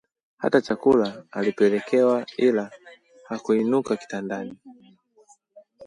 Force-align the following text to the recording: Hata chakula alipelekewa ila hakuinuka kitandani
Hata 0.37 0.61
chakula 0.61 1.23
alipelekewa 1.31 2.25
ila 2.37 2.71
hakuinuka 3.27 3.97
kitandani 3.97 4.57